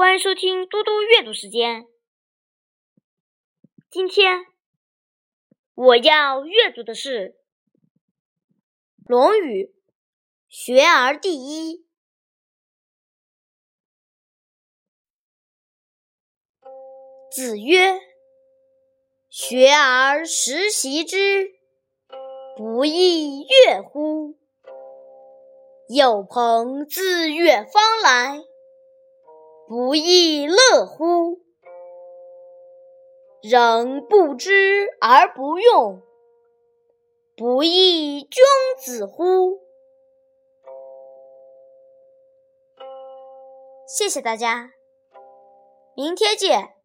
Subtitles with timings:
[0.00, 1.86] 欢迎收听嘟嘟阅读时间。
[3.90, 4.46] 今天
[5.74, 7.28] 我要阅读的是
[9.06, 9.66] 《论语·
[10.48, 11.84] 学而第一》。
[17.30, 18.00] 子曰
[19.28, 21.52] ：“学而时习之，
[22.56, 24.38] 不亦说乎？
[25.94, 28.42] 有朋自远方来。”
[29.70, 31.38] 不亦乐乎？
[33.40, 36.02] 人不知而不用，
[37.36, 38.42] 不亦君
[38.84, 39.60] 子乎？
[43.86, 44.72] 谢谢大家，
[45.94, 46.79] 明天见。